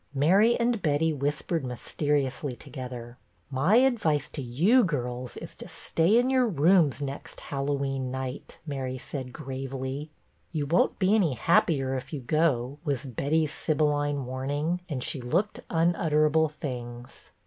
[0.15, 3.19] Mary and Betty whispered mysteriously together."
[3.61, 8.97] My advice to you girls is to stay in your rooms next Hallowe'en night," Mary
[8.97, 10.09] said gravely."
[10.51, 15.59] You won't be any happier if you go," was Betty's sibylline warning, and she looked
[15.69, 17.29] unutterable things.